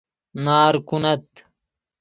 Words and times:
نارکند 0.45 1.23